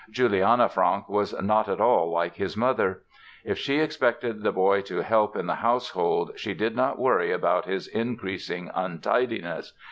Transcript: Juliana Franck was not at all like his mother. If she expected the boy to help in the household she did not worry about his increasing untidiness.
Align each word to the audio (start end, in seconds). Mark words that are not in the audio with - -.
Juliana 0.09 0.67
Franck 0.67 1.07
was 1.09 1.39
not 1.43 1.69
at 1.69 1.79
all 1.79 2.09
like 2.09 2.33
his 2.33 2.57
mother. 2.57 3.03
If 3.45 3.59
she 3.59 3.79
expected 3.79 4.41
the 4.41 4.51
boy 4.51 4.81
to 4.81 5.03
help 5.03 5.35
in 5.35 5.45
the 5.45 5.53
household 5.53 6.31
she 6.37 6.55
did 6.55 6.75
not 6.75 6.97
worry 6.97 7.31
about 7.31 7.65
his 7.65 7.85
increasing 7.85 8.71
untidiness. 8.73 9.73